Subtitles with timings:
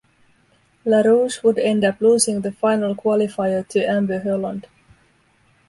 [0.83, 4.65] Larouche would end up losing the final qualifier to Amber Holland.